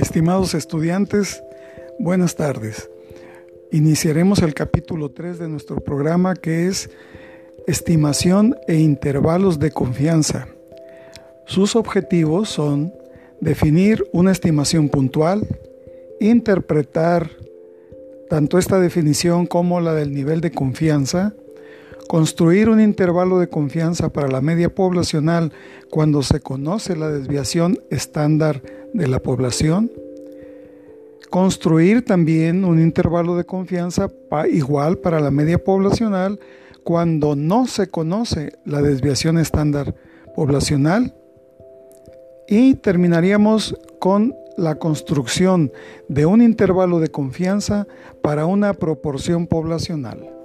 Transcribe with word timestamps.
Estimados 0.00 0.54
estudiantes, 0.54 1.44
buenas 1.98 2.34
tardes. 2.34 2.88
Iniciaremos 3.70 4.40
el 4.40 4.54
capítulo 4.54 5.10
3 5.10 5.38
de 5.38 5.46
nuestro 5.46 5.76
programa 5.80 6.34
que 6.34 6.68
es 6.68 6.88
Estimación 7.66 8.56
e 8.66 8.76
intervalos 8.76 9.58
de 9.58 9.70
confianza. 9.70 10.48
Sus 11.44 11.76
objetivos 11.76 12.48
son 12.48 12.94
definir 13.42 14.02
una 14.12 14.32
estimación 14.32 14.88
puntual, 14.88 15.46
interpretar 16.18 17.30
tanto 18.30 18.56
esta 18.56 18.80
definición 18.80 19.46
como 19.46 19.82
la 19.82 19.92
del 19.92 20.14
nivel 20.14 20.40
de 20.40 20.50
confianza, 20.50 21.34
Construir 22.10 22.68
un 22.68 22.80
intervalo 22.80 23.38
de 23.38 23.48
confianza 23.48 24.08
para 24.08 24.26
la 24.26 24.40
media 24.40 24.74
poblacional 24.74 25.52
cuando 25.90 26.24
se 26.24 26.40
conoce 26.40 26.96
la 26.96 27.08
desviación 27.08 27.78
estándar 27.88 28.62
de 28.92 29.08
la 29.08 29.20
población. 29.20 29.90
Construir 31.30 32.04
también 32.04 32.64
un 32.64 32.80
intervalo 32.80 33.36
de 33.36 33.44
confianza 33.44 34.10
igual 34.50 34.98
para 34.98 35.20
la 35.20 35.30
media 35.30 35.62
poblacional 35.62 36.40
cuando 36.82 37.36
no 37.36 37.66
se 37.66 37.88
conoce 37.88 38.52
la 38.64 38.82
desviación 38.82 39.38
estándar 39.38 39.94
poblacional. 40.34 41.14
Y 42.48 42.74
terminaríamos 42.74 43.76
con 44.00 44.34
la 44.56 44.74
construcción 44.74 45.70
de 46.08 46.26
un 46.26 46.42
intervalo 46.42 46.98
de 46.98 47.08
confianza 47.08 47.86
para 48.22 48.46
una 48.46 48.74
proporción 48.74 49.46
poblacional. 49.46 50.39